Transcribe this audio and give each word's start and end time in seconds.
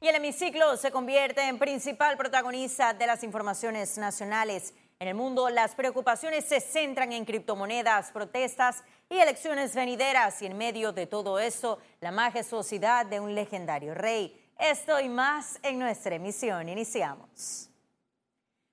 Y 0.00 0.06
el 0.06 0.14
hemiciclo 0.14 0.76
se 0.76 0.92
convierte 0.92 1.42
en 1.42 1.58
principal 1.58 2.16
protagonista 2.16 2.94
de 2.94 3.06
las 3.06 3.24
informaciones 3.24 3.98
nacionales. 3.98 4.72
En 5.00 5.08
el 5.08 5.14
mundo, 5.14 5.48
las 5.48 5.74
preocupaciones 5.74 6.44
se 6.44 6.60
centran 6.60 7.12
en 7.12 7.24
criptomonedas, 7.24 8.12
protestas 8.12 8.84
y 9.10 9.18
elecciones 9.18 9.74
venideras. 9.74 10.40
Y 10.40 10.46
en 10.46 10.56
medio 10.56 10.92
de 10.92 11.06
todo 11.06 11.40
esto, 11.40 11.78
la 12.00 12.12
majestuosidad 12.12 13.06
de 13.06 13.18
un 13.18 13.34
legendario 13.34 13.92
rey. 13.94 14.40
Esto 14.56 15.00
y 15.00 15.08
más 15.08 15.58
en 15.62 15.80
nuestra 15.80 16.14
emisión. 16.14 16.68
Iniciamos. 16.68 17.68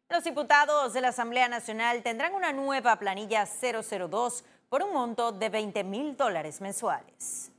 Los 0.07 0.23
diputados 0.23 0.93
de 0.93 1.01
la 1.01 1.07
Asamblea 1.07 1.47
Nacional 1.47 2.03
tendrán 2.03 2.35
una 2.35 2.53
nueva 2.53 2.97
planilla 2.97 3.47
002 3.47 4.43
por 4.69 4.83
un 4.83 4.93
monto 4.93 5.31
de 5.31 5.49
20 5.49 5.83
mil 5.83 6.15
dólares 6.15 6.61
mensuales. 6.61 7.51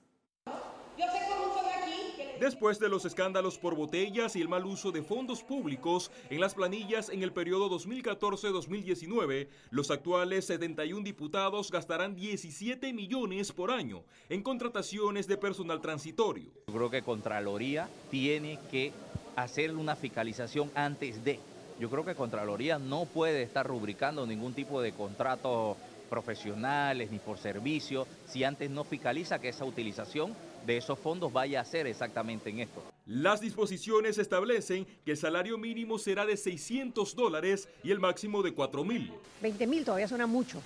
Después 2.41 2.79
de 2.79 2.91
los 2.91 3.07
escándalos 3.07 3.57
por 3.57 3.75
botellas 3.75 4.37
y 4.37 4.43
el 4.43 4.49
mal 4.49 4.67
uso 4.67 4.93
de 4.93 5.03
fondos 5.03 5.43
públicos 5.43 6.11
en 6.29 6.41
las 6.41 6.55
planillas 6.55 7.09
en 7.09 7.23
el 7.23 7.33
periodo 7.33 7.71
2014-2019, 7.71 9.49
los 9.71 9.91
actuales 9.91 10.45
71 10.45 11.03
diputados 11.03 11.71
gastarán 11.71 12.15
17 12.15 12.93
millones 12.93 13.53
por 13.53 13.71
año 13.71 14.03
en 14.29 14.43
contrataciones 14.43 15.27
de 15.27 15.39
personal 15.39 15.81
transitorio. 15.81 16.51
Yo 16.67 16.75
creo 16.75 16.91
que 16.91 17.01
Contraloría 17.01 17.89
tiene 18.11 18.59
que 18.71 18.93
hacer 19.35 19.75
una 19.75 19.97
fiscalización 19.97 20.71
antes 20.75 21.25
de. 21.25 21.41
Yo 21.81 21.89
creo 21.89 22.05
que 22.05 22.15
Contraloría 22.15 22.79
no 22.79 23.07
puede 23.07 23.43
estar 23.45 23.67
rubricando 23.67 24.27
ningún 24.27 24.53
tipo 24.53 24.83
de 24.83 24.93
contrato 24.93 25.79
profesionales 26.11 27.11
ni 27.11 27.19
por 27.19 27.39
servicio 27.39 28.07
si 28.27 28.45
antes 28.45 28.71
no 28.71 28.85
fiscaliza 28.85 29.41
que 29.41 29.49
esa 29.49 29.65
utilización 29.65 30.35
de 30.67 30.77
esos 30.77 30.99
fondos 30.99 31.33
vaya 31.33 31.61
a 31.61 31.65
ser 31.65 31.87
exactamente 31.87 32.51
en 32.51 32.61
esto. 32.61 32.83
Las 33.07 33.41
disposiciones 33.41 34.19
establecen 34.19 34.87
que 35.05 35.13
el 35.13 35.17
salario 35.17 35.57
mínimo 35.57 35.99
será 35.99 36.27
de 36.27 36.37
600 36.37 37.15
dólares 37.15 37.69
y 37.83 37.93
el 37.93 38.01
máximo 38.01 38.43
de 38.43 38.53
4 38.53 38.85
mil. 38.85 39.13
20 39.41 39.67
mil 39.67 39.85
todavía 39.85 40.09
suena 40.09 40.27
mucho. 40.27 40.61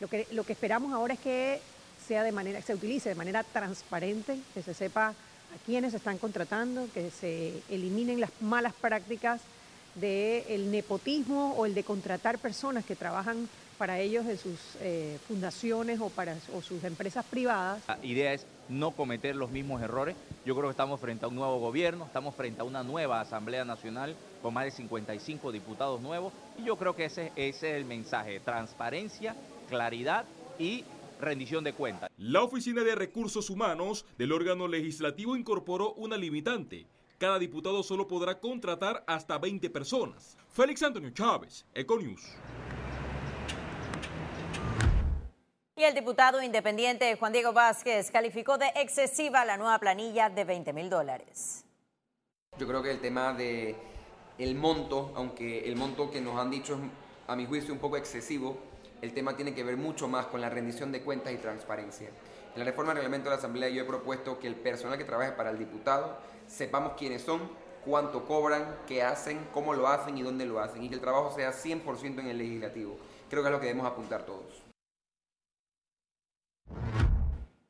Lo 0.00 0.08
que, 0.08 0.26
lo 0.32 0.44
que 0.44 0.52
esperamos 0.52 0.92
ahora 0.92 1.14
es 1.14 1.20
que 1.20 1.60
sea 2.06 2.22
de 2.22 2.32
manera, 2.32 2.62
se 2.62 2.74
utilice 2.74 3.08
de 3.08 3.14
manera 3.14 3.42
transparente, 3.42 4.38
que 4.54 4.62
se 4.62 4.74
sepa 4.74 5.08
a 5.08 5.14
quiénes 5.64 5.90
se 5.90 5.96
están 5.96 6.18
contratando, 6.18 6.88
que 6.94 7.10
se 7.10 7.62
eliminen 7.68 8.20
las 8.20 8.30
malas 8.40 8.74
prácticas 8.74 9.40
del 9.96 10.70
nepotismo 10.70 11.54
o 11.56 11.66
el 11.66 11.74
de 11.74 11.84
contratar 11.84 12.38
personas 12.38 12.84
que 12.84 12.96
trabajan 12.96 13.48
para 13.76 14.00
ellos 14.00 14.26
en 14.26 14.38
sus 14.38 14.58
eh, 14.80 15.18
fundaciones 15.28 16.00
o 16.00 16.08
para 16.08 16.36
o 16.54 16.62
sus 16.62 16.82
empresas 16.84 17.24
privadas. 17.24 17.82
La 17.86 17.98
idea 18.02 18.32
es 18.32 18.46
no 18.68 18.92
cometer 18.92 19.36
los 19.36 19.50
mismos 19.50 19.82
errores. 19.82 20.16
Yo 20.44 20.54
creo 20.54 20.68
que 20.68 20.72
estamos 20.72 21.00
frente 21.00 21.24
a 21.24 21.28
un 21.28 21.34
nuevo 21.34 21.58
gobierno, 21.58 22.04
estamos 22.06 22.34
frente 22.34 22.60
a 22.60 22.64
una 22.64 22.82
nueva 22.82 23.20
Asamblea 23.20 23.64
Nacional 23.64 24.16
con 24.42 24.54
más 24.54 24.64
de 24.64 24.70
55 24.70 25.52
diputados 25.52 26.00
nuevos 26.00 26.32
y 26.58 26.64
yo 26.64 26.76
creo 26.76 26.96
que 26.96 27.06
ese, 27.06 27.32
ese 27.36 27.70
es 27.70 27.76
el 27.76 27.84
mensaje, 27.84 28.40
transparencia, 28.40 29.36
claridad 29.68 30.24
y 30.58 30.84
rendición 31.20 31.64
de 31.64 31.72
cuentas. 31.72 32.10
La 32.18 32.42
Oficina 32.42 32.82
de 32.82 32.94
Recursos 32.94 33.50
Humanos 33.50 34.04
del 34.18 34.32
órgano 34.32 34.68
legislativo 34.68 35.36
incorporó 35.36 35.92
una 35.94 36.16
limitante. 36.16 36.86
Cada 37.18 37.38
diputado 37.38 37.82
solo 37.82 38.06
podrá 38.06 38.38
contratar 38.38 39.02
hasta 39.06 39.38
20 39.38 39.70
personas. 39.70 40.36
Félix 40.50 40.82
Antonio 40.82 41.08
Chávez, 41.10 41.64
Econius. 41.72 42.20
Y 45.76 45.82
el 45.82 45.94
diputado 45.94 46.42
independiente 46.42 47.16
Juan 47.16 47.32
Diego 47.32 47.54
Vázquez 47.54 48.10
calificó 48.10 48.58
de 48.58 48.66
excesiva 48.76 49.46
la 49.46 49.56
nueva 49.56 49.78
planilla 49.78 50.28
de 50.28 50.44
20 50.44 50.74
mil 50.74 50.90
dólares. 50.90 51.64
Yo 52.58 52.66
creo 52.66 52.82
que 52.82 52.90
el 52.90 53.00
tema 53.00 53.32
de 53.32 53.76
el 54.36 54.54
monto, 54.54 55.12
aunque 55.16 55.66
el 55.66 55.76
monto 55.76 56.10
que 56.10 56.20
nos 56.20 56.38
han 56.38 56.50
dicho 56.50 56.74
es 56.74 56.80
a 57.28 57.34
mi 57.34 57.46
juicio 57.46 57.72
un 57.72 57.80
poco 57.80 57.96
excesivo, 57.96 58.58
el 59.00 59.14
tema 59.14 59.34
tiene 59.36 59.54
que 59.54 59.64
ver 59.64 59.78
mucho 59.78 60.06
más 60.06 60.26
con 60.26 60.42
la 60.42 60.50
rendición 60.50 60.92
de 60.92 61.00
cuentas 61.00 61.32
y 61.32 61.38
transparencia. 61.38 62.10
En 62.56 62.60
la 62.60 62.70
reforma 62.70 62.94
del 62.94 63.02
reglamento 63.02 63.28
de 63.28 63.36
la 63.36 63.38
Asamblea 63.38 63.68
yo 63.68 63.82
he 63.82 63.84
propuesto 63.84 64.38
que 64.38 64.46
el 64.46 64.54
personal 64.54 64.96
que 64.96 65.04
trabaje 65.04 65.32
para 65.32 65.50
el 65.50 65.58
diputado 65.58 66.16
sepamos 66.46 66.94
quiénes 66.96 67.20
son, 67.20 67.50
cuánto 67.84 68.24
cobran, 68.24 68.78
qué 68.86 69.02
hacen, 69.02 69.46
cómo 69.52 69.74
lo 69.74 69.86
hacen 69.88 70.16
y 70.16 70.22
dónde 70.22 70.46
lo 70.46 70.58
hacen, 70.58 70.82
y 70.82 70.88
que 70.88 70.94
el 70.94 71.02
trabajo 71.02 71.34
sea 71.36 71.52
100% 71.52 72.18
en 72.18 72.28
el 72.28 72.38
legislativo. 72.38 72.96
Creo 73.28 73.42
que 73.42 73.48
es 73.50 73.52
lo 73.52 73.60
que 73.60 73.66
debemos 73.66 73.86
apuntar 73.86 74.22
todos. 74.22 74.62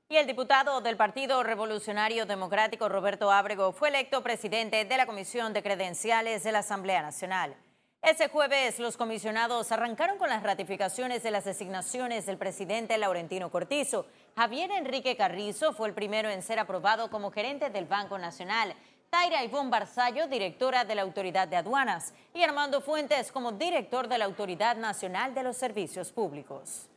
Y 0.09 0.19
el 0.19 0.29
diputado 0.29 0.81
del 0.81 0.97
Partido 0.97 1.43
Revolucionario 1.43 2.25
Democrático, 2.25 2.89
Roberto 2.89 3.33
Ábrego, 3.33 3.73
fue 3.73 3.89
electo 3.89 4.23
presidente 4.23 4.85
de 4.85 4.97
la 4.97 5.07
Comisión 5.07 5.53
de 5.53 5.65
Credenciales 5.65 6.45
de 6.45 6.53
la 6.53 6.61
Asamblea 6.61 7.03
Nacional. 7.03 7.57
Ese 8.03 8.29
jueves, 8.29 8.79
los 8.79 8.97
comisionados 8.97 9.73
arrancaron 9.73 10.17
con 10.17 10.29
las 10.29 10.45
ratificaciones 10.45 11.25
de 11.25 11.33
las 11.33 11.45
designaciones 11.45 12.25
del 12.25 12.39
presidente 12.39 12.97
Laurentino 12.99 13.51
Cortizo. 13.51 14.07
Javier 14.37 14.71
Enrique 14.71 15.17
Carrizo 15.17 15.73
fue 15.73 15.89
el 15.89 15.95
primero 15.95 16.29
en 16.29 16.43
ser 16.43 16.59
aprobado 16.59 17.11
como 17.11 17.31
gerente 17.31 17.71
del 17.71 17.87
Banco 17.87 18.19
Nacional. 18.19 18.75
Taira 19.09 19.43
Ivonne 19.43 19.71
Barzallo, 19.71 20.27
directora 20.29 20.85
de 20.85 20.95
la 20.95 21.03
Autoridad 21.03 21.49
de 21.49 21.57
Aduanas. 21.57 22.13
Y 22.35 22.43
Armando 22.43 22.81
Fuentes 22.81 23.33
como 23.33 23.53
director 23.53 24.09
de 24.09 24.19
la 24.19 24.27
Autoridad 24.27 24.77
Nacional 24.77 25.35
de 25.35 25.43
los 25.43 25.57
Servicios 25.57 26.13
Públicos 26.13 26.89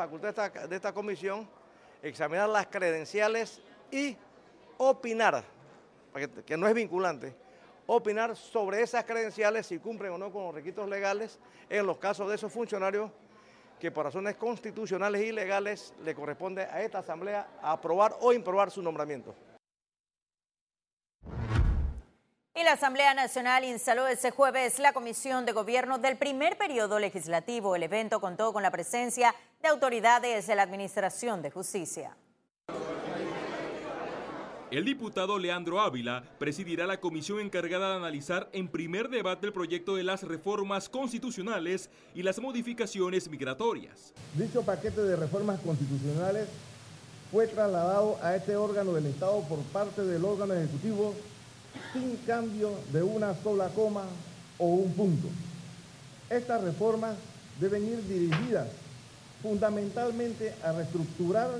facultad 0.00 0.34
de 0.34 0.46
esta, 0.46 0.66
de 0.66 0.76
esta 0.76 0.92
comisión 0.94 1.46
examinar 2.02 2.48
las 2.48 2.66
credenciales 2.68 3.60
y 3.90 4.16
opinar, 4.78 5.44
que, 6.14 6.28
que 6.42 6.56
no 6.56 6.66
es 6.66 6.74
vinculante, 6.74 7.34
opinar 7.86 8.34
sobre 8.34 8.80
esas 8.80 9.04
credenciales 9.04 9.66
si 9.66 9.78
cumplen 9.78 10.12
o 10.12 10.18
no 10.18 10.32
con 10.32 10.44
los 10.44 10.54
requisitos 10.54 10.88
legales 10.88 11.38
en 11.68 11.86
los 11.86 11.98
casos 11.98 12.30
de 12.30 12.36
esos 12.36 12.50
funcionarios 12.50 13.10
que 13.80 13.90
por 13.90 14.04
razones 14.04 14.36
constitucionales 14.36 15.22
y 15.22 15.32
legales 15.32 15.94
le 16.04 16.14
corresponde 16.14 16.62
a 16.62 16.82
esta 16.82 16.98
Asamblea 16.98 17.48
aprobar 17.62 18.16
o 18.20 18.32
improbar 18.32 18.70
su 18.70 18.82
nombramiento. 18.82 19.34
Y 22.54 22.62
la 22.62 22.72
Asamblea 22.72 23.14
Nacional 23.14 23.64
instaló 23.64 24.06
ese 24.06 24.30
jueves 24.30 24.78
la 24.78 24.92
Comisión 24.92 25.46
de 25.46 25.52
Gobierno 25.52 25.98
del 25.98 26.18
primer 26.18 26.58
periodo 26.58 26.98
legislativo. 26.98 27.74
El 27.74 27.84
evento 27.84 28.20
contó 28.20 28.52
con 28.52 28.62
la 28.62 28.70
presencia 28.70 29.34
de 29.62 29.68
autoridades 29.68 30.46
de 30.46 30.54
la 30.54 30.62
Administración 30.62 31.40
de 31.40 31.50
Justicia. 31.50 32.14
El 34.70 34.84
diputado 34.84 35.36
Leandro 35.36 35.80
Ávila 35.80 36.22
presidirá 36.38 36.86
la 36.86 37.00
comisión 37.00 37.40
encargada 37.40 37.90
de 37.90 37.96
analizar 37.96 38.48
en 38.52 38.68
primer 38.68 39.08
debate 39.08 39.48
el 39.48 39.52
proyecto 39.52 39.96
de 39.96 40.04
las 40.04 40.22
reformas 40.22 40.88
constitucionales 40.88 41.90
y 42.14 42.22
las 42.22 42.38
modificaciones 42.38 43.28
migratorias. 43.28 44.12
Dicho 44.36 44.62
paquete 44.62 45.02
de 45.02 45.16
reformas 45.16 45.58
constitucionales 45.58 46.46
fue 47.32 47.48
trasladado 47.48 48.16
a 48.22 48.36
este 48.36 48.54
órgano 48.54 48.92
del 48.92 49.06
Estado 49.06 49.42
por 49.48 49.58
parte 49.72 50.04
del 50.04 50.24
órgano 50.24 50.54
ejecutivo 50.54 51.16
sin 51.92 52.16
cambio 52.18 52.70
de 52.92 53.02
una 53.02 53.34
sola 53.42 53.70
coma 53.70 54.04
o 54.56 54.66
un 54.66 54.92
punto. 54.92 55.26
Estas 56.28 56.62
reformas 56.62 57.16
deben 57.58 57.88
ir 57.88 58.06
dirigidas 58.06 58.68
fundamentalmente 59.42 60.54
a 60.62 60.70
reestructurar 60.70 61.50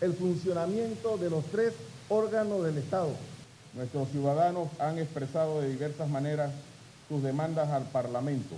el 0.00 0.12
funcionamiento 0.14 1.16
de 1.18 1.30
los 1.30 1.44
tres 1.46 1.72
órganos 2.12 2.62
del 2.62 2.76
Estado. 2.76 3.10
Nuestros 3.74 4.10
ciudadanos 4.10 4.68
han 4.78 4.98
expresado 4.98 5.62
de 5.62 5.70
diversas 5.70 6.10
maneras 6.10 6.52
sus 7.08 7.22
demandas 7.22 7.70
al 7.70 7.84
Parlamento 7.84 8.54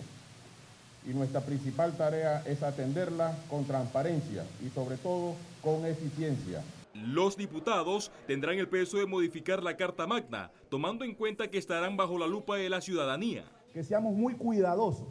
y 1.07 1.11
nuestra 1.11 1.41
principal 1.41 1.97
tarea 1.97 2.43
es 2.47 2.63
atenderlas 2.63 3.37
con 3.49 3.65
transparencia 3.65 4.45
y 4.65 4.71
sobre 4.71 4.97
todo 4.97 5.35
con 5.63 5.87
eficiencia. 5.87 6.63
Los 6.95 7.37
diputados 7.37 8.11
tendrán 8.27 8.59
el 8.59 8.69
peso 8.69 8.99
de 8.99 9.07
modificar 9.07 9.63
la 9.63 9.77
Carta 9.77 10.07
Magna, 10.07 10.51
tomando 10.69 11.05
en 11.05 11.15
cuenta 11.15 11.49
que 11.49 11.59
estarán 11.59 11.97
bajo 11.97 12.19
la 12.19 12.27
lupa 12.27 12.57
de 12.57 12.69
la 12.69 12.81
ciudadanía. 12.81 13.45
Que 13.73 13.85
seamos 13.85 14.15
muy 14.15 14.35
cuidadosos 14.35 15.09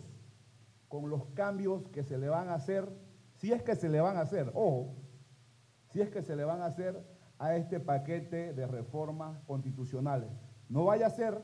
con 0.89 1.09
los 1.09 1.25
cambios 1.33 1.83
que 1.93 2.03
se 2.03 2.17
le 2.17 2.27
van 2.27 2.49
a 2.49 2.55
hacer, 2.55 2.89
si 3.35 3.51
es 3.51 3.63
que 3.63 3.75
se 3.75 3.89
le 3.89 4.01
van 4.01 4.17
a 4.17 4.21
hacer, 4.21 4.51
ojo, 4.53 4.95
si 5.91 6.01
es 6.01 6.09
que 6.09 6.21
se 6.21 6.35
le 6.35 6.43
van 6.43 6.61
a 6.61 6.65
hacer 6.65 7.12
a 7.43 7.57
este 7.57 7.81
paquete 7.81 8.53
de 8.53 8.65
reformas 8.65 9.37
constitucionales. 9.41 10.29
No 10.69 10.85
vaya 10.85 11.07
a 11.07 11.09
ser 11.09 11.41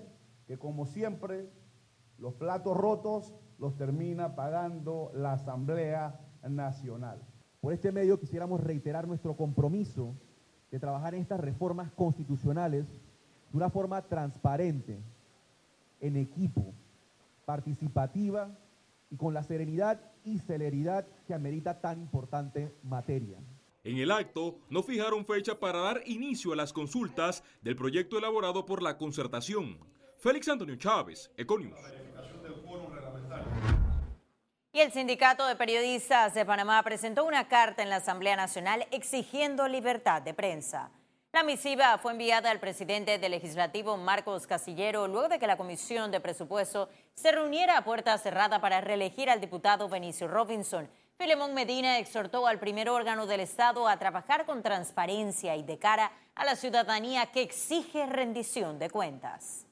que 0.48 0.58
como 0.58 0.86
siempre 0.86 1.50
los 2.18 2.36
platos 2.36 2.78
rotos 2.78 3.36
los 3.58 3.76
termina 3.76 4.34
pagando 4.34 5.12
la 5.14 5.34
Asamblea 5.34 6.18
Nacional. 6.48 7.20
Por 7.60 7.74
este 7.74 7.92
medio 7.92 8.18
quisiéramos 8.18 8.62
reiterar 8.62 9.10
nuestro 9.10 9.36
compromiso 9.36 10.16
de 10.72 10.80
trabajar 10.80 11.16
en 11.16 11.22
estas 11.22 11.42
reformas 11.42 11.92
constitucionales 11.92 12.88
de 13.52 13.58
una 13.58 13.70
forma 13.70 14.02
transparente, 14.04 15.02
en 16.00 16.16
equipo, 16.16 16.74
participativa 17.44 18.58
y 19.10 19.18
con 19.18 19.34
la 19.34 19.44
serenidad 19.44 20.00
y 20.24 20.40
celeridad 20.40 21.06
que 21.28 21.34
amerita 21.34 21.82
tan 21.82 22.00
importante 22.00 22.74
materia. 22.84 23.38
En 23.84 23.98
el 23.98 24.12
acto 24.12 24.60
no 24.70 24.84
fijaron 24.84 25.26
fecha 25.26 25.58
para 25.58 25.80
dar 25.80 26.02
inicio 26.06 26.52
a 26.52 26.56
las 26.56 26.74
consultas 26.74 27.44
del 27.62 27.78
proyecto 27.78 28.18
elaborado 28.18 28.66
por 28.66 28.84
la 28.84 28.98
concertación. 28.98 29.80
Félix 30.18 30.50
Antonio 30.50 30.76
Chávez, 30.76 31.32
Econius. 31.38 31.80
Y 34.74 34.82
el 34.82 34.92
Sindicato 34.92 35.48
de 35.48 35.56
Periodistas 35.56 36.34
de 36.34 36.46
Panamá 36.46 36.84
presentó 36.84 37.24
una 37.24 37.48
carta 37.48 37.82
en 37.82 37.90
la 37.90 37.96
Asamblea 37.98 38.36
Nacional 38.36 38.86
exigiendo 38.92 39.68
libertad 39.68 40.22
de 40.22 40.34
prensa. 40.34 40.92
La 41.32 41.44
misiva 41.44 41.98
fue 42.00 42.12
enviada 42.12 42.52
al 42.52 42.60
presidente 42.60 43.18
del 43.18 43.32
legislativo 43.32 43.96
Marcos 43.98 44.46
Casillero 44.46 45.08
luego 45.08 45.30
de 45.30 45.40
que 45.40 45.48
la 45.48 45.58
Comisión 45.58 46.12
de 46.12 46.20
Presupuesto 46.20 46.90
se 47.14 47.32
reuniera 47.32 47.78
a 47.78 47.84
puerta 47.84 48.18
cerrada 48.18 48.60
para 48.60 48.82
reelegir 48.82 49.30
al 49.30 49.40
diputado 49.40 49.88
Benicio 49.88 50.28
Robinson. 50.28 50.90
Filemón 51.22 51.54
Medina 51.54 52.00
exhortó 52.00 52.48
al 52.48 52.60
primer 52.60 52.88
órgano 52.88 53.28
del 53.28 53.42
Estado 53.42 53.90
a 53.90 54.00
trabajar 54.00 54.46
con 54.46 54.64
transparencia 54.64 55.58
y 55.58 55.64
de 55.64 55.78
cara 55.78 56.14
a 56.34 56.46
la 56.46 56.56
ciudadanía 56.56 57.26
que 57.26 57.42
exige 57.42 58.06
rendición 58.06 58.80
de 58.80 58.90
cuentas. 58.90 59.66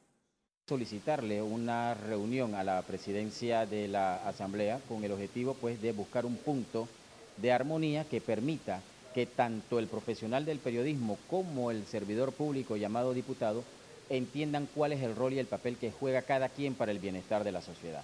Solicitarle 0.68 1.42
una 1.42 1.94
reunión 1.94 2.54
a 2.54 2.66
la 2.66 2.82
presidencia 2.82 3.66
de 3.66 3.88
la 3.88 4.16
Asamblea 4.28 4.82
con 4.90 5.06
el 5.06 5.14
objetivo 5.14 5.54
pues, 5.54 5.82
de 5.82 5.94
buscar 5.94 6.26
un 6.26 6.36
punto 6.36 6.90
de 7.38 7.54
armonía 7.54 8.04
que 8.04 8.20
permita 8.20 8.82
que 9.14 9.26
tanto 9.26 9.80
el 9.80 9.88
profesional 9.88 10.44
del 10.44 10.60
periodismo 10.60 11.18
como 11.30 11.72
el 11.72 11.86
servidor 11.86 12.34
público 12.34 12.76
llamado 12.76 13.14
diputado 13.14 13.64
entiendan 14.10 14.68
cuál 14.76 14.92
es 14.92 15.02
el 15.02 15.16
rol 15.16 15.32
y 15.32 15.40
el 15.40 15.48
papel 15.48 15.78
que 15.78 15.94
juega 15.94 16.24
cada 16.24 16.50
quien 16.50 16.76
para 16.76 16.92
el 16.92 17.00
bienestar 17.00 17.46
de 17.46 17.54
la 17.54 17.62
sociedad. 17.62 18.04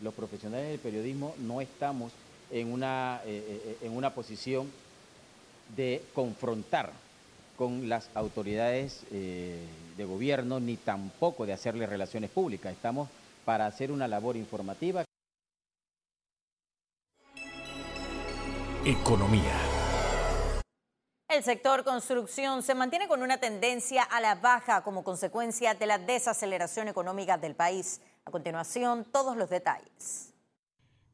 Los 0.00 0.14
profesionales 0.14 0.68
del 0.68 0.78
periodismo 0.78 1.34
no 1.38 1.60
estamos 1.60 2.12
en 2.54 2.72
una, 2.72 3.20
eh, 3.24 3.76
eh, 3.82 3.86
en 3.86 3.96
una 3.96 4.14
posición 4.14 4.70
de 5.74 6.04
confrontar 6.14 6.92
con 7.58 7.88
las 7.88 8.08
autoridades 8.14 9.02
eh, 9.10 9.58
de 9.96 10.04
gobierno 10.04 10.60
ni 10.60 10.76
tampoco 10.76 11.46
de 11.46 11.52
hacerle 11.52 11.86
relaciones 11.86 12.30
públicas. 12.30 12.72
Estamos 12.72 13.08
para 13.44 13.66
hacer 13.66 13.90
una 13.90 14.06
labor 14.06 14.36
informativa. 14.36 15.04
Economía. 18.84 19.58
El 21.28 21.42
sector 21.42 21.82
construcción 21.82 22.62
se 22.62 22.76
mantiene 22.76 23.08
con 23.08 23.22
una 23.22 23.38
tendencia 23.38 24.04
a 24.04 24.20
la 24.20 24.36
baja 24.36 24.84
como 24.84 25.02
consecuencia 25.02 25.74
de 25.74 25.86
la 25.86 25.98
desaceleración 25.98 26.86
económica 26.86 27.36
del 27.36 27.56
país. 27.56 28.00
A 28.24 28.30
continuación, 28.30 29.04
todos 29.10 29.36
los 29.36 29.50
detalles. 29.50 30.33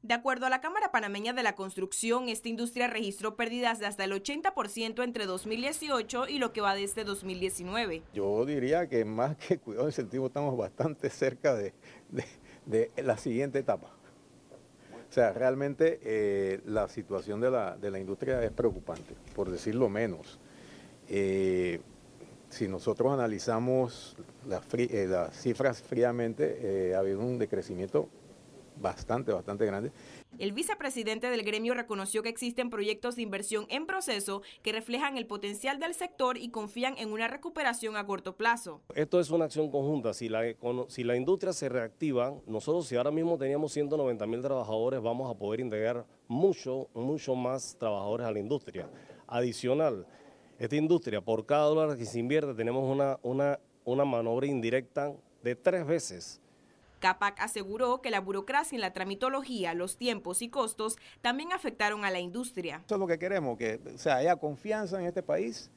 De 0.03 0.15
acuerdo 0.15 0.47
a 0.47 0.51
la 0.51 0.63
Cámara 0.63 0.91
Panameña 0.91 1.35
de 1.35 1.43
la 1.43 1.55
Construcción, 1.55 2.31
esta 2.31 2.49
industria 2.49 2.87
registró 2.87 3.37
pérdidas 3.37 3.79
de 3.81 3.87
hasta 3.87 4.05
el 4.05 4.13
80% 4.13 5.05
entre 5.05 5.27
2018 5.27 6.27
y 6.27 6.39
lo 6.39 6.55
que 6.55 6.63
va 6.63 6.75
de 6.75 6.85
este 6.85 7.05
2019. 7.05 8.03
Yo 8.15 8.47
diría 8.47 8.89
que 8.89 9.05
más 9.05 9.37
que 9.37 9.59
cuidado 9.59 9.87
incentivo 9.87 10.29
estamos 10.29 10.57
bastante 10.57 11.11
cerca 11.11 11.55
de, 11.55 11.75
la 12.97 13.19
siguiente 13.19 13.59
etapa. 13.59 13.89
O 15.11 15.13
sea, 15.13 15.35
realmente 15.35 16.01
eh, 16.03 16.61
la 16.65 16.89
situación 16.89 17.43
de 17.43 17.51
la, 17.51 17.99
industria 17.99 18.43
es 18.43 18.53
preocupante, 18.53 19.15
por 19.35 19.51
decirlo 19.51 19.91
menos. 19.91 20.41
Eh, 21.09 21.83
si 22.49 22.69
nosotros 22.69 23.13
analizamos 23.13 24.17
eh, 24.79 25.07
las, 25.11 25.37
cifras 25.39 25.83
fríamente, 25.83 26.95
ha 26.95 27.01
habido 27.01 27.21
un 27.21 27.39
decrecimiento 27.39 28.09
bastante, 28.81 29.33
bastante 29.33 29.67
grande. 29.67 29.93
El 30.39 30.53
vicepresidente 30.53 31.29
del 31.29 31.43
gremio 31.43 31.75
reconoció 31.75 32.23
que 32.23 32.29
existen 32.29 32.71
proyectos 32.71 33.17
de 33.17 33.23
inversión 33.23 33.67
en 33.69 33.87
proceso 33.87 34.43
que 34.63 34.73
reflejan 34.73 35.17
el 35.17 35.27
potencial 35.27 35.79
del 35.79 35.95
sector 35.95 36.39
y 36.39 36.51
confían 36.51 36.97
en 36.99 37.13
una 37.13 37.29
recuperación 37.29 37.97
a 37.97 38.07
corto 38.07 38.37
plazo. 38.37 38.81
Esto 38.95 39.21
es 39.21 39.31
una 39.31 39.47
acción 39.47 39.71
conjunta. 39.71 40.15
Si 40.15 40.29
la, 40.29 40.43
si 40.89 41.05
la 41.05 41.17
industria 41.17 41.53
se 41.53 41.69
reactiva, 41.69 42.35
nosotros 42.47 42.87
si 42.87 42.97
ahora 42.97 43.11
mismo 43.11 43.37
teníamos 43.37 43.73
190 43.73 44.27
mil 44.27 44.41
trabajadores, 44.41 45.01
vamos 45.03 45.31
a 45.31 45.39
poder 45.39 45.61
integrar 45.61 46.07
mucho, 46.29 46.89
mucho 46.95 47.35
más 47.35 47.77
trabajadores 47.79 48.27
a 48.27 48.33
la 48.33 48.39
industria. 48.39 48.89
Adicional, 49.27 50.07
esta 50.59 50.77
industria, 50.77 51.21
por 51.21 51.47
cada 51.47 51.65
dólar 51.65 51.97
que 51.97 52.05
se 52.05 52.19
invierte, 52.19 52.55
tenemos 52.55 52.85
una, 52.85 53.19
una, 53.23 53.59
una 53.85 54.05
maniobra 54.05 54.47
indirecta 54.47 55.15
de 55.43 55.55
tres 55.57 55.87
veces 55.87 56.40
CAPAC 57.01 57.41
aseguró 57.41 58.01
que 58.01 58.11
la 58.11 58.21
burocracia 58.21 58.77
en 58.77 58.83
la 58.83 58.93
tramitología, 58.93 59.75
los 59.75 59.97
tiempos 59.97 60.43
y 60.43 60.49
costos 60.49 60.97
también 61.21 61.53
afectaron 61.53 62.05
a 62.05 62.11
la 62.11 62.21
industria. 62.21 62.83
Eso 62.87 62.95
es 62.95 63.01
lo 63.01 63.07
que 63.07 63.19
queremos, 63.19 63.59
que 63.59 63.81
haya 64.05 64.37
confianza 64.37 65.01
en 65.01 65.07
este 65.07 65.23
país 65.23 65.71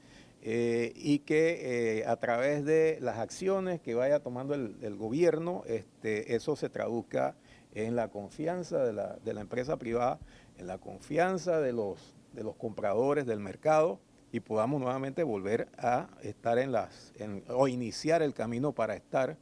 eh, 0.45 0.91
y 0.97 1.19
que 1.19 2.01
eh, 2.01 2.05
a 2.05 2.17
través 2.17 2.65
de 2.65 2.97
las 2.99 3.17
acciones 3.17 3.79
que 3.79 3.95
vaya 3.95 4.19
tomando 4.19 4.53
el, 4.53 4.95
gobierno, 4.97 5.63
este, 5.67 6.35
eso 6.35 6.57
se 6.57 6.67
traduzca 6.69 7.35
en 7.73 7.95
la 7.95 8.09
confianza 8.09 8.83
de 8.83 8.91
la, 8.91 9.41
empresa 9.41 9.77
privada, 9.77 10.19
en 10.57 10.67
la 10.67 10.79
confianza 10.79 11.61
de 11.61 11.71
los, 11.71 12.13
compradores 12.57 13.25
del 13.25 13.39
mercado 13.39 14.01
y 14.33 14.41
podamos 14.41 14.81
nuevamente 14.81 15.23
volver 15.23 15.69
a 15.77 16.09
estar 16.23 16.57
en 16.57 16.73
las, 16.73 17.13
o 17.47 17.69
iniciar 17.69 18.21
el 18.21 18.33
camino 18.33 18.73
para 18.73 18.95
estar 18.95 19.37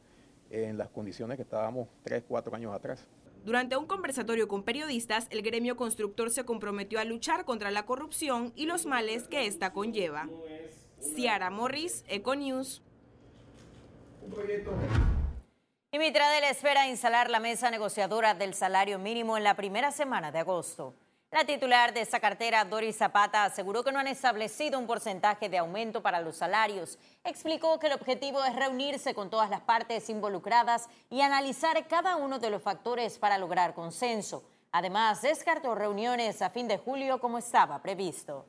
en 0.51 0.77
las 0.77 0.89
condiciones 0.89 1.37
que 1.37 1.43
estábamos 1.43 1.87
tres, 2.03 2.23
cuatro 2.27 2.55
años 2.55 2.73
atrás. 2.73 3.07
Durante 3.43 3.75
un 3.75 3.87
conversatorio 3.87 4.47
con 4.47 4.63
periodistas, 4.63 5.27
el 5.31 5.41
gremio 5.41 5.75
constructor 5.75 6.29
se 6.29 6.45
comprometió 6.45 6.99
a 6.99 7.05
luchar 7.05 7.43
contra 7.43 7.71
la 7.71 7.85
corrupción 7.85 8.53
y 8.55 8.65
los 8.67 8.85
males 8.85 9.27
que 9.27 9.47
ésta 9.47 9.73
conlleva. 9.73 10.29
Ciara 10.99 11.49
Morris, 11.49 12.03
Econews. 12.07 12.83
Y 15.91 15.97
Mitradel 15.97 16.43
espera 16.43 16.87
instalar 16.87 17.29
la 17.29 17.39
mesa 17.39 17.71
negociadora 17.71 18.35
del 18.35 18.53
salario 18.53 18.99
mínimo 18.99 19.37
en 19.37 19.43
la 19.43 19.55
primera 19.55 19.91
semana 19.91 20.31
de 20.31 20.39
agosto. 20.39 20.93
La 21.31 21.45
titular 21.45 21.93
de 21.93 22.01
esa 22.01 22.19
cartera, 22.19 22.65
Doris 22.65 22.97
Zapata, 22.97 23.45
aseguró 23.45 23.85
que 23.85 23.93
no 23.93 23.99
han 23.99 24.07
establecido 24.07 24.77
un 24.77 24.85
porcentaje 24.85 25.47
de 25.47 25.59
aumento 25.59 26.01
para 26.01 26.19
los 26.19 26.35
salarios. 26.35 26.99
Explicó 27.23 27.79
que 27.79 27.87
el 27.87 27.93
objetivo 27.93 28.43
es 28.43 28.53
reunirse 28.53 29.15
con 29.15 29.29
todas 29.29 29.49
las 29.49 29.61
partes 29.61 30.09
involucradas 30.09 30.89
y 31.09 31.21
analizar 31.21 31.87
cada 31.87 32.17
uno 32.17 32.37
de 32.37 32.49
los 32.49 32.61
factores 32.61 33.17
para 33.17 33.37
lograr 33.37 33.73
consenso. 33.73 34.43
Además, 34.73 35.21
descartó 35.21 35.73
reuniones 35.73 36.41
a 36.41 36.49
fin 36.49 36.67
de 36.67 36.77
julio 36.77 37.21
como 37.21 37.37
estaba 37.37 37.81
previsto. 37.81 38.45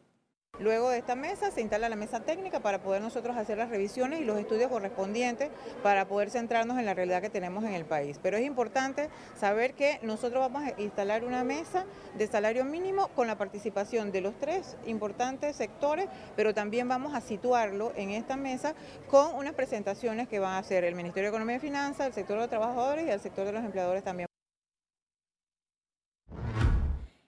Luego 0.62 0.90
de 0.90 0.98
esta 0.98 1.16
mesa 1.16 1.50
se 1.50 1.60
instala 1.60 1.88
la 1.88 1.96
mesa 1.96 2.20
técnica 2.20 2.60
para 2.60 2.78
poder 2.78 3.02
nosotros 3.02 3.36
hacer 3.36 3.58
las 3.58 3.68
revisiones 3.68 4.20
y 4.20 4.24
los 4.24 4.38
estudios 4.38 4.70
correspondientes 4.70 5.50
para 5.82 6.06
poder 6.06 6.30
centrarnos 6.30 6.78
en 6.78 6.86
la 6.86 6.94
realidad 6.94 7.20
que 7.20 7.30
tenemos 7.30 7.64
en 7.64 7.72
el 7.72 7.84
país. 7.84 8.20
Pero 8.22 8.36
es 8.36 8.44
importante 8.44 9.10
saber 9.36 9.74
que 9.74 9.98
nosotros 10.02 10.40
vamos 10.40 10.62
a 10.62 10.80
instalar 10.80 11.24
una 11.24 11.42
mesa 11.42 11.84
de 12.16 12.28
salario 12.28 12.64
mínimo 12.64 13.08
con 13.08 13.26
la 13.26 13.36
participación 13.36 14.12
de 14.12 14.20
los 14.20 14.38
tres 14.38 14.76
importantes 14.86 15.56
sectores, 15.56 16.06
pero 16.36 16.54
también 16.54 16.86
vamos 16.86 17.12
a 17.16 17.20
situarlo 17.20 17.92
en 17.96 18.10
esta 18.10 18.36
mesa 18.36 18.74
con 19.10 19.34
unas 19.34 19.54
presentaciones 19.54 20.28
que 20.28 20.38
van 20.38 20.52
a 20.52 20.58
hacer 20.58 20.84
el 20.84 20.94
Ministerio 20.94 21.30
de 21.30 21.36
Economía 21.36 21.56
y 21.56 21.60
Finanzas, 21.60 22.06
el 22.06 22.12
sector 22.12 22.36
de 22.36 22.42
los 22.42 22.50
trabajadores 22.50 23.04
y 23.04 23.10
el 23.10 23.20
sector 23.20 23.46
de 23.46 23.52
los 23.52 23.64
empleadores 23.64 24.04
también. 24.04 24.31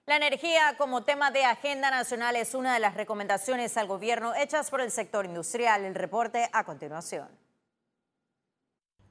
La 0.06 0.16
energía 0.18 0.74
como 0.76 1.02
tema 1.02 1.30
de 1.30 1.46
agenda 1.46 1.90
nacional 1.90 2.36
es 2.36 2.54
una 2.54 2.74
de 2.74 2.80
las 2.80 2.94
recomendaciones 2.94 3.74
al 3.78 3.86
gobierno 3.86 4.34
hechas 4.34 4.70
por 4.70 4.82
el 4.82 4.90
sector 4.90 5.24
industrial. 5.24 5.82
El 5.82 5.94
reporte 5.94 6.50
a 6.52 6.64
continuación. 6.64 7.26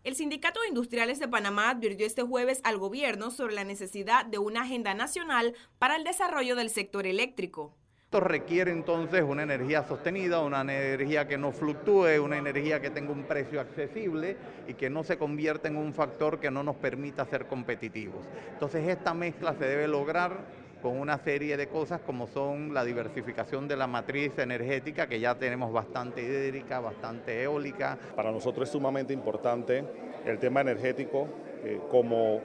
El 0.04 0.16
Sindicato 0.16 0.62
de 0.62 0.68
Industriales 0.68 1.18
de 1.20 1.28
Panamá 1.28 1.72
advirtió 1.72 2.06
este 2.06 2.22
jueves 2.22 2.62
al 2.64 2.78
gobierno 2.78 3.32
sobre 3.32 3.56
la 3.56 3.64
necesidad 3.64 4.24
de 4.28 4.38
una 4.38 4.62
agenda 4.62 4.94
nacional 4.94 5.56
para 5.80 5.96
el 5.96 6.04
desarrollo 6.04 6.56
del 6.56 6.70
sector 6.70 7.08
eléctrico. 7.08 7.76
Esto 8.04 8.20
requiere 8.20 8.70
entonces 8.70 9.24
una 9.24 9.42
energía 9.42 9.88
sostenida, 9.88 10.42
una 10.42 10.62
energía 10.62 11.28
que 11.28 11.40
no 11.40 11.52
fluctúe, 11.52 12.22
una 12.24 12.38
energía 12.38 12.80
que 12.80 12.92
tenga 12.92 13.12
un 13.12 13.24
precio 13.24 13.60
accesible 13.60 14.38
y 14.68 14.76
que 14.76 14.92
no 14.92 15.04
se 15.04 15.18
convierta 15.18 15.70
en 15.70 15.76
un 15.76 15.96
factor 15.96 16.40
que 16.40 16.52
no 16.52 16.62
nos 16.62 16.76
permita 16.76 17.26
ser 17.26 17.48
competitivos. 17.48 18.24
Entonces 18.52 18.88
esta 18.88 19.16
mezcla 19.16 19.56
se 19.56 19.66
debe 19.66 19.88
lograr 19.88 20.63
con 20.84 21.00
una 21.00 21.18
serie 21.18 21.56
de 21.56 21.68
cosas 21.68 22.02
como 22.02 22.28
son 22.28 22.74
la 22.74 22.84
diversificación 22.84 23.70
de 23.70 23.78
la 23.78 23.88
matriz 23.88 24.38
energética, 24.38 25.08
que 25.08 25.18
ya 25.18 25.34
tenemos 25.36 25.72
bastante 25.72 26.22
hídrica, 26.22 26.82
bastante 26.82 27.42
eólica. 27.42 27.98
Para 28.18 28.34
nosotros 28.34 28.68
es 28.68 28.74
sumamente 28.74 29.14
importante 29.14 29.86
el 30.26 30.40
tema 30.40 30.60
energético 30.60 31.30
eh, 31.64 31.80
como 31.90 32.42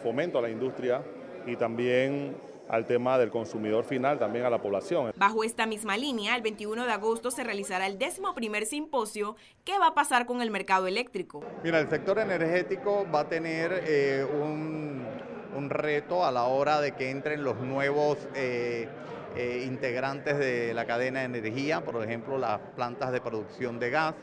fomento 0.00 0.38
a 0.38 0.42
la 0.42 0.50
industria 0.50 1.02
y 1.44 1.56
también 1.56 2.36
al 2.68 2.86
tema 2.86 3.18
del 3.18 3.30
consumidor 3.30 3.84
final, 3.84 4.18
también 4.18 4.44
a 4.44 4.50
la 4.50 4.62
población. 4.62 5.12
Bajo 5.16 5.42
esta 5.42 5.66
misma 5.66 5.96
línea, 5.96 6.36
el 6.36 6.42
21 6.42 6.86
de 6.86 6.92
agosto 6.92 7.30
se 7.30 7.42
realizará 7.42 7.86
el 7.86 7.98
décimo 7.98 8.32
primer 8.34 8.64
simposio. 8.64 9.36
¿Qué 9.64 9.76
va 9.78 9.88
a 9.88 9.94
pasar 9.94 10.24
con 10.24 10.40
el 10.40 10.50
mercado 10.50 10.86
eléctrico? 10.86 11.44
Mira, 11.64 11.80
el 11.80 11.90
sector 11.90 12.20
energético 12.20 13.06
va 13.12 13.20
a 13.20 13.28
tener 13.28 13.84
eh, 13.86 14.24
un 14.24 14.91
un 15.54 15.70
reto 15.70 16.24
a 16.24 16.30
la 16.30 16.44
hora 16.44 16.80
de 16.80 16.92
que 16.92 17.10
entren 17.10 17.44
los 17.44 17.58
nuevos 17.58 18.18
eh, 18.34 18.88
eh, 19.36 19.64
integrantes 19.66 20.38
de 20.38 20.74
la 20.74 20.86
cadena 20.86 21.20
de 21.20 21.26
energía, 21.26 21.82
por 21.82 22.02
ejemplo, 22.02 22.38
las 22.38 22.60
plantas 22.76 23.12
de 23.12 23.20
producción 23.20 23.78
de 23.78 23.90
gas. 23.90 24.14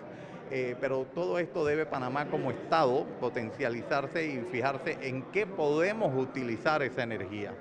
Eh, 0.51 0.75
pero 0.81 1.05
todo 1.13 1.37
esto 1.37 1.63
debe 1.63 1.85
Panamá 1.85 2.27
como 2.27 2.49
Estado 2.49 3.05
potencializarse 3.19 4.25
y 4.25 4.39
fijarse 4.51 4.97
en 5.01 5.21
qué 5.31 5.45
podemos 5.45 6.11
utilizar 6.17 6.81
esa 6.81 7.03
energía. 7.03 7.53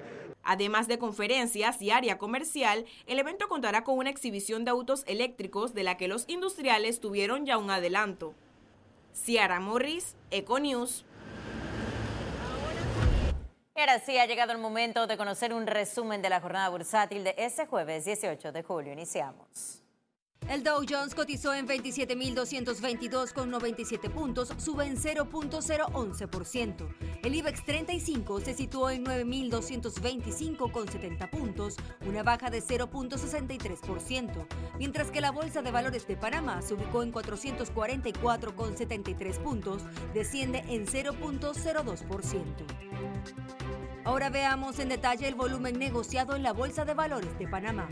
Además 0.43 0.89
de 0.89 0.99
conferencias 0.99 1.83
y 1.83 1.91
área 1.91 2.17
comercial, 2.17 2.87
el 3.07 3.19
evento 3.19 3.49
contará 3.49 3.85
con 3.85 3.99
una 3.99 4.09
exhibición 4.09 4.65
de 4.65 4.71
autos 4.71 5.05
eléctricos 5.07 5.75
de 5.75 5.83
la 5.83 5.99
que 5.99 6.09
los 6.09 6.25
industriales 6.29 7.01
tuvieron 7.01 7.45
ya 7.45 7.59
un 7.59 7.71
adelanto. 7.71 8.35
Ciara 9.13 9.61
Morris, 9.61 10.17
Econews. 10.31 11.05
Ahora 13.79 14.01
sí, 14.01 14.19
ha 14.19 14.27
llegado 14.27 14.51
el 14.51 14.59
momento 14.59 15.07
de 15.07 15.17
conocer 15.17 15.55
un 15.55 15.69
resumen 15.69 16.21
de 16.21 16.29
la 16.29 16.41
jornada 16.41 16.69
bursátil 16.69 17.23
de 17.23 17.37
este 17.39 17.67
jueves 17.67 18.05
18 18.05 18.51
de 18.51 18.65
julio. 18.65 18.93
Iniciamos. 18.93 19.85
El 20.49 20.65
Dow 20.65 20.85
Jones 20.89 21.15
cotizó 21.15 21.55
en 21.55 21.69
27.222,97 21.69 24.11
puntos, 24.11 24.53
sube 24.57 24.87
en 24.87 24.97
0.011%. 24.97 26.89
El 27.23 27.37
IBEX 27.37 27.65
35 27.65 28.41
se 28.41 28.55
situó 28.55 28.91
en 28.91 29.05
9.225,70 29.05 31.31
puntos, 31.31 31.77
una 32.07 32.25
baja 32.25 32.51
de 32.51 32.61
0.63%, 32.61 34.45
mientras 34.79 35.13
que 35.13 35.21
la 35.21 35.31
Bolsa 35.31 35.63
de 35.63 35.71
Valores 35.71 36.09
de 36.09 36.17
Panamá 36.17 36.63
se 36.63 36.75
ubicó 36.75 37.05
en 37.05 37.13
444,73 37.13 39.39
puntos, 39.39 39.83
desciende 40.15 40.65
en 40.69 40.85
0.02%. 40.87 43.68
Ahora 44.09 44.31
veamos 44.31 44.79
en 44.79 44.89
detalle 44.89 45.29
el 45.29 45.35
volumen 45.35 45.79
negociado 45.79 46.35
en 46.35 46.43
la 46.43 46.55
Bolsa 46.55 46.87
de 46.87 46.95
Valores 46.95 47.39
de 47.39 47.47
Panamá. 47.47 47.87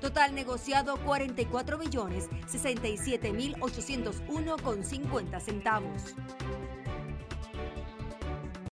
Total 0.00 0.32
negociado 0.32 0.96
44 0.98 1.76
billones 1.78 2.28
67 2.46 3.32
mil 3.32 3.56
801 3.60 4.56
con 4.58 4.84
50 4.84 5.40
centavos. 5.40 6.14